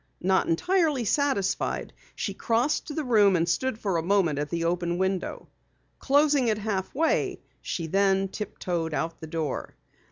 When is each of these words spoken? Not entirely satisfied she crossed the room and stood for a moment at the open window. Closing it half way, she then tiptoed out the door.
Not 0.23 0.47
entirely 0.47 1.05
satisfied 1.05 1.93
she 2.15 2.33
crossed 2.33 2.87
the 2.95 3.03
room 3.03 3.35
and 3.35 3.47
stood 3.47 3.77
for 3.77 3.97
a 3.97 4.01
moment 4.01 4.39
at 4.39 4.49
the 4.49 4.63
open 4.63 4.97
window. 4.97 5.47
Closing 5.99 6.47
it 6.47 6.57
half 6.57 6.95
way, 6.95 7.39
she 7.61 7.85
then 7.85 8.27
tiptoed 8.27 8.95
out 8.95 9.21
the 9.21 9.27
door. 9.27 9.75